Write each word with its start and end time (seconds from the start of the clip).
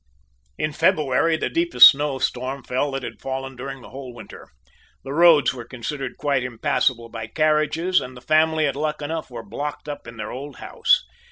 In 0.57 0.71
February 0.71 1.37
the 1.37 1.47
deepest 1.47 1.89
snow 1.89 2.17
storm 2.17 2.63
fell 2.63 2.89
that 2.89 3.03
had 3.03 3.21
fallen 3.21 3.55
during 3.55 3.83
the 3.83 3.91
whole 3.91 4.15
winter. 4.15 4.49
The 5.03 5.13
roads 5.13 5.53
were 5.53 5.63
considered 5.63 6.17
quite 6.17 6.41
impassable 6.41 7.07
by 7.07 7.27
carriages, 7.27 8.01
and 8.01 8.17
the 8.17 8.21
family 8.21 8.65
at 8.65 8.75
Luckenough 8.75 9.29
were 9.29 9.45
blocked 9.45 9.87
up 9.87 10.07
in 10.07 10.17
their 10.17 10.31
old 10.31 10.55
house. 10.55 11.03